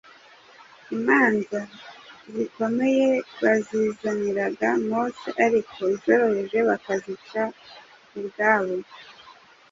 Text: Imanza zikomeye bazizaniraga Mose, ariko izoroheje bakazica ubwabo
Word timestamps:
Imanza 0.95 1.59
zikomeye 2.33 3.09
bazizaniraga 3.43 4.69
Mose, 4.89 5.27
ariko 5.45 5.77
izoroheje 5.95 6.59
bakazica 6.69 7.41
ubwabo 8.17 8.75